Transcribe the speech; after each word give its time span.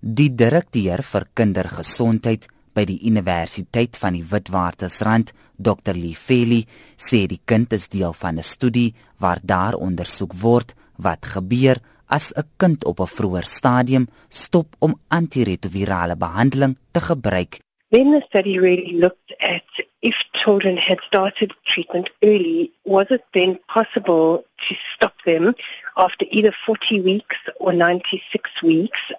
Die 0.00 0.30
direkteur 0.30 1.02
vir 1.02 1.24
kindergesondheid 1.34 2.46
by 2.74 2.84
die 2.86 3.00
Universiteit 3.10 3.96
van 3.98 4.14
die 4.14 4.22
Witwatersrand, 4.22 5.32
Dr. 5.58 5.96
Lifeli, 5.98 6.60
sê 6.94 7.26
die 7.26 7.40
kind 7.44 7.72
is 7.74 7.88
deel 7.88 8.14
van 8.14 8.38
'n 8.38 8.42
studie 8.42 8.94
waar 9.18 9.40
daar 9.42 9.74
ondersoek 9.74 10.34
word 10.34 10.74
wat 10.96 11.26
gebeur 11.26 11.82
as 12.06 12.32
'n 12.32 12.46
kind 12.56 12.84
op 12.84 13.00
'n 13.00 13.06
vroeër 13.06 13.44
stadium 13.44 14.08
stop 14.28 14.76
om 14.78 15.00
antiretrovirale 15.08 16.16
behandeling 16.16 16.78
te 16.92 17.00
gebruik 17.00 17.58
Then 17.90 18.10
the 18.10 18.22
study 18.28 18.58
really 18.58 18.92
looked 18.92 19.32
at 19.40 19.64
if 20.02 20.22
children 20.34 20.76
had 20.76 21.00
started 21.00 21.54
treatment 21.64 22.10
early, 22.22 22.70
was 22.84 23.06
it 23.10 23.24
then 23.32 23.58
possible 23.66 24.44
to 24.68 24.74
stop 24.94 25.14
them 25.24 25.54
after 25.96 26.26
either 26.30 26.52
40 26.52 27.00
weeks 27.00 27.36
or 27.58 27.72
96 27.72 28.62
weeks 28.62 29.10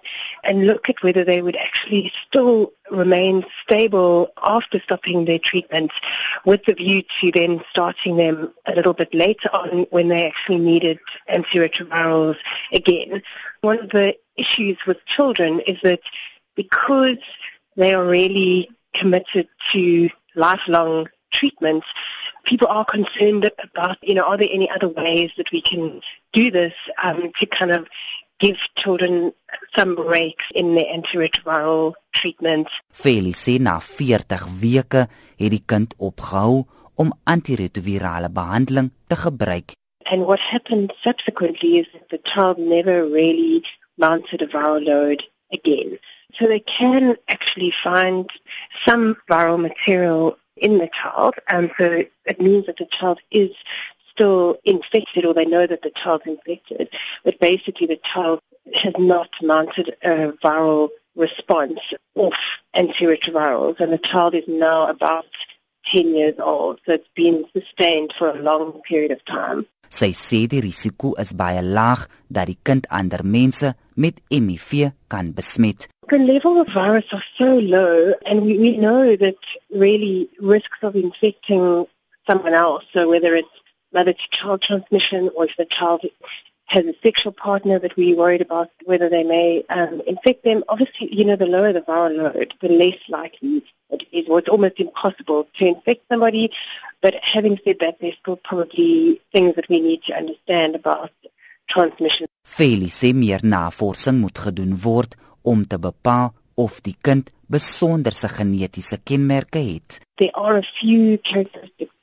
and 0.44 0.68
look 0.68 0.88
at 0.88 1.02
whether 1.02 1.24
they 1.24 1.42
would 1.42 1.56
actually 1.56 2.12
still 2.26 2.72
remain 2.92 3.44
stable 3.60 4.30
after 4.42 4.80
stopping 4.80 5.24
their 5.24 5.40
treatment 5.40 5.90
with 6.44 6.64
the 6.64 6.74
view 6.74 7.02
to 7.20 7.32
then 7.32 7.62
starting 7.70 8.16
them 8.16 8.52
a 8.66 8.74
little 8.74 8.94
bit 8.94 9.12
later 9.12 9.50
on 9.52 9.86
when 9.90 10.08
they 10.08 10.28
actually 10.28 10.58
needed 10.58 10.98
antiretrovirals 11.28 12.36
again. 12.72 13.20
One 13.62 13.80
of 13.80 13.90
the 13.90 14.16
issues 14.36 14.78
with 14.86 15.04
children 15.06 15.58
is 15.60 15.80
that 15.82 16.00
because 16.54 17.18
they 17.76 17.94
are 17.94 18.04
really 18.04 18.70
committed 18.92 19.48
to 19.72 20.10
lifelong 20.34 21.08
treatment. 21.30 21.84
People 22.44 22.68
are 22.68 22.84
concerned 22.84 23.50
about, 23.62 23.96
you 24.02 24.14
know, 24.14 24.24
are 24.24 24.36
there 24.36 24.48
any 24.50 24.68
other 24.70 24.88
ways 24.88 25.32
that 25.36 25.52
we 25.52 25.60
can 25.60 26.00
do 26.32 26.50
this 26.50 26.74
um, 27.02 27.32
to 27.38 27.46
kind 27.46 27.70
of 27.70 27.86
give 28.40 28.58
children 28.74 29.32
some 29.74 29.94
breaks 29.94 30.46
in 30.54 30.74
their 30.74 30.88
antiretroviral 30.96 31.94
treatment. 32.12 32.68
Felice 32.90 33.58
na 33.58 33.78
40 33.80 34.46
weke 34.60 35.06
het 35.36 35.52
die 35.52 35.62
kind 35.66 35.94
opgehou 35.98 36.64
om 36.96 37.12
antiretrovirale 37.24 38.30
behandeling 38.32 38.90
te 39.06 39.16
gebruik. 39.16 39.76
And 40.10 40.24
what 40.24 40.40
happened 40.40 40.92
subsequently 41.00 41.78
is 41.78 41.86
that 41.92 42.08
the 42.08 42.20
child 42.24 42.58
never 42.58 43.06
really 43.06 43.62
mounted 43.94 44.42
a 44.42 44.46
viral 44.46 44.84
load 44.84 45.28
again. 45.52 45.98
So 46.34 46.46
they 46.46 46.60
can 46.60 47.16
actually 47.28 47.70
find 47.70 48.30
some 48.84 49.16
viral 49.28 49.60
material 49.60 50.38
in 50.56 50.78
the 50.78 50.88
child, 50.88 51.34
and 51.48 51.70
so 51.78 52.04
it 52.26 52.40
means 52.40 52.66
that 52.66 52.76
the 52.76 52.86
child 52.86 53.18
is 53.30 53.50
still 54.10 54.58
infected 54.64 55.24
or 55.24 55.32
they 55.32 55.46
know 55.46 55.66
that 55.66 55.82
the 55.82 55.90
child's 55.90 56.26
infected, 56.26 56.88
but 57.24 57.40
basically 57.40 57.86
the 57.86 57.96
child 57.96 58.40
has 58.74 58.92
not 58.98 59.30
mounted 59.42 59.96
a 60.02 60.32
viral 60.44 60.90
response 61.16 61.80
off 62.14 62.58
antiretrovirals 62.74 63.80
and 63.80 63.92
the 63.92 63.98
child 63.98 64.34
is 64.34 64.44
now 64.46 64.86
about 64.86 65.24
10 65.86 66.14
years 66.14 66.38
old. 66.38 66.80
So 66.84 66.92
it's 66.92 67.08
been 67.14 67.44
sustained 67.52 68.12
for 68.12 68.30
a 68.30 68.42
long 68.42 68.80
period 68.82 69.10
of 69.10 69.24
time. 69.24 69.66
Sy 69.90 70.12
sê 70.14 70.44
die 70.46 70.60
risiko 70.62 71.16
is 71.18 71.32
baie 71.34 71.64
laag 71.66 72.04
dat 72.30 72.46
die 72.46 72.60
kind 72.62 72.84
ander 72.94 73.24
mense 73.26 73.72
met 74.00 74.16
HIV 74.32 74.92
kan 75.12 75.32
besmet. 75.36 75.88
The 76.08 76.18
level 76.18 76.60
of 76.60 76.68
virus 76.68 77.12
are 77.12 77.26
so 77.36 77.58
low 77.58 78.14
and 78.26 78.42
we, 78.42 78.58
we 78.58 78.76
know 78.76 79.16
that 79.16 79.40
really 79.70 80.28
risks 80.40 80.78
of 80.82 80.96
infecting 80.96 81.86
someone 82.26 82.54
else, 82.54 82.84
so 82.92 83.08
whether 83.08 83.34
it's 83.34 83.56
mother 83.92 84.12
to 84.12 84.26
child 84.30 84.62
transmission 84.62 85.30
or 85.36 85.44
if 85.44 85.56
the 85.56 85.64
child 85.64 86.00
has 86.66 86.84
a 86.86 86.94
sexual 87.02 87.32
partner 87.32 87.78
that 87.80 87.96
we're 87.96 88.16
worried 88.16 88.40
about 88.40 88.70
whether 88.84 89.08
they 89.08 89.24
may 89.24 89.64
um, 89.70 90.00
infect 90.06 90.44
them. 90.44 90.62
Obviously, 90.68 91.12
you 91.12 91.24
know, 91.24 91.34
the 91.34 91.46
lower 91.46 91.72
the 91.72 91.82
viral 91.82 92.16
load, 92.16 92.54
the 92.60 92.68
less 92.68 93.00
likely 93.08 93.64
it 93.90 94.04
is, 94.12 94.28
or 94.28 94.38
it's 94.38 94.48
almost 94.48 94.78
impossible 94.78 95.48
to 95.54 95.66
infect 95.66 96.04
somebody. 96.08 96.52
But 97.02 97.14
having 97.16 97.58
said 97.64 97.78
that, 97.80 97.98
there's 98.00 98.14
still 98.22 98.36
probably 98.36 99.20
things 99.32 99.56
that 99.56 99.68
we 99.68 99.80
need 99.80 100.04
to 100.04 100.16
understand 100.16 100.76
about 100.76 101.10
transmission. 101.70 102.28
Felice 102.42 103.12
meer 103.14 103.42
navorsing 103.46 104.20
moet 104.24 104.38
gedoen 104.38 104.76
word 104.82 105.16
om 105.42 105.62
te 105.66 105.78
bepaal 105.78 106.32
of 106.60 106.80
die 106.84 106.96
kind 107.00 107.30
besonderse 107.50 108.28
genetiese 108.28 108.98
kenmerke 109.04 109.62
het. 109.62 109.98
There 110.20 110.34
are 110.34 110.58
a 110.58 110.62
few 110.62 111.18
characteristics 111.22 111.94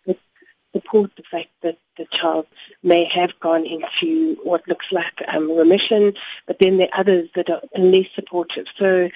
support 0.77 1.11
the 1.15 1.23
fact 1.23 1.49
that 1.61 1.77
the 1.97 2.05
child 2.05 2.45
may 2.83 3.03
have 3.05 3.39
gone 3.39 3.65
into 3.65 4.37
what 4.43 4.67
looks 4.67 4.91
like 4.91 5.23
um, 5.27 5.45
remission, 5.57 6.13
but 6.45 6.59
then 6.59 6.77
there 6.77 6.89
are 6.93 6.99
others 6.99 7.29
that 7.35 7.49
are 7.49 7.61
less 7.77 8.07
supportive. 8.13 8.67
So 8.75 9.09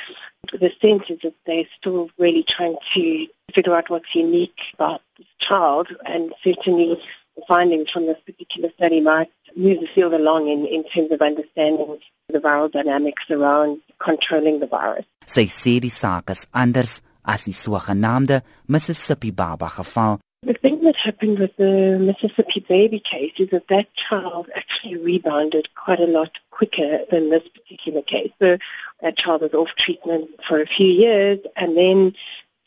the 0.51 0.71
sense 0.81 1.09
is 1.09 1.19
that 1.21 1.35
they're 1.45 1.67
still 1.77 2.09
really 2.17 2.43
trying 2.43 2.77
to 2.93 3.27
figure 3.53 3.75
out 3.75 3.89
what's 3.89 4.15
unique 4.15 4.71
about 4.73 5.01
this 5.17 5.27
child, 5.37 5.95
and 6.05 6.33
certainly 6.43 6.99
the 7.35 7.43
findings 7.47 7.91
from 7.91 8.07
this 8.07 8.19
particular 8.25 8.71
study 8.77 9.01
might 9.01 9.31
move 9.55 9.79
the 9.81 9.87
field 9.87 10.13
along 10.13 10.47
in, 10.47 10.65
in 10.65 10.83
terms 10.83 11.11
of 11.11 11.21
understanding 11.21 11.99
the 12.29 12.39
viral 12.39 12.71
dynamics 12.71 13.29
around 13.29 13.81
controlling 13.99 14.59
the 14.59 14.67
virus. 14.67 15.05
Sy 15.27 15.45
sê 15.45 15.79
die 15.79 15.93
saak 15.93 16.31
is 16.31 16.47
anders 16.53 17.01
as 17.25 17.45
die 17.45 17.53
sogenaamde 17.53 18.41
Mississippi 18.67 19.31
Baba 19.31 19.69
geval 19.69 20.19
The 20.43 20.55
thing 20.55 20.81
that 20.81 20.95
happened 20.95 21.37
with 21.37 21.55
the 21.57 21.99
Mississippi 22.01 22.61
baby 22.61 22.99
case 22.99 23.33
is 23.37 23.49
that 23.51 23.67
that 23.67 23.93
child 23.93 24.49
actually 24.55 24.95
rebounded 24.95 25.69
quite 25.75 25.99
a 25.99 26.07
lot 26.07 26.39
quicker 26.49 27.05
than 27.11 27.29
this 27.29 27.47
particular 27.47 28.01
case. 28.01 28.31
So 28.39 28.57
that 29.01 29.17
child 29.17 29.41
was 29.41 29.53
off 29.53 29.75
treatment 29.75 30.43
for 30.43 30.59
a 30.59 30.65
few 30.65 30.87
years 30.87 31.39
and 31.55 31.77
then 31.77 32.15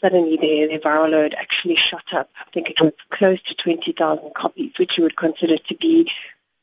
suddenly 0.00 0.36
their, 0.36 0.68
their 0.68 0.78
viral 0.78 1.10
load 1.10 1.34
actually 1.34 1.74
shot 1.74 2.12
up. 2.12 2.30
I 2.38 2.44
think 2.52 2.70
it 2.70 2.80
was 2.80 2.92
close 3.10 3.42
to 3.42 3.54
20,000 3.56 4.34
copies, 4.34 4.78
which 4.78 4.96
you 4.96 5.02
would 5.02 5.16
consider 5.16 5.56
to 5.56 5.74
be 5.74 6.08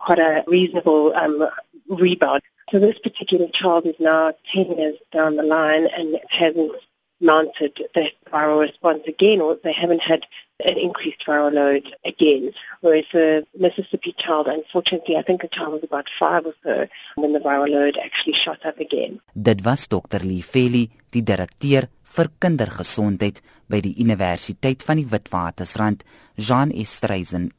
quite 0.02 0.20
a 0.20 0.44
reasonable 0.48 1.14
um, 1.16 1.48
rebound. 1.90 2.42
So 2.72 2.80
this 2.80 3.00
particular 3.00 3.48
child 3.50 3.86
is 3.86 4.00
now 4.00 4.34
10 4.54 4.78
years 4.78 4.98
down 5.12 5.36
the 5.36 5.44
line 5.44 5.88
and 5.98 6.20
hasn't 6.30 6.72
mounted 7.20 7.80
that 7.94 8.14
viral 8.32 8.62
response 8.62 9.04
again, 9.08 9.42
or 9.42 9.58
they 9.64 9.74
haven't 9.74 10.02
had 10.02 10.26
an 10.66 10.78
increased 10.78 11.26
viral 11.26 11.54
load 11.54 11.94
again. 12.04 12.52
Whereas 12.82 13.06
the 13.12 13.46
Mississippi 13.58 14.14
child, 14.14 14.48
unfortunately, 14.48 15.18
I 15.18 15.22
think 15.22 15.42
the 15.42 15.48
child 15.48 15.74
was 15.74 15.84
about 15.84 16.10
five 16.10 16.46
or 16.46 16.56
so 16.64 16.88
when 17.16 17.34
the 17.34 17.40
viral 17.40 17.70
load 17.70 17.98
actually 17.98 18.34
shot 18.34 18.66
up 18.66 18.80
again. 18.80 19.20
Dit 19.34 19.64
was 19.64 19.88
Dr. 19.88 20.20
Lee 20.20 20.42
Fairlie, 20.42 20.90
die 21.12 21.22
direkteur 21.22 21.90
vir 22.12 22.32
kindergesondheid 22.40 23.42
by 23.72 23.80
die 23.86 23.96
Universiteit 24.04 24.84
van 24.84 25.00
die 25.00 25.08
Witwatersrand, 25.12 26.04
Jean 26.36 26.72
Estreisen. 26.72 27.52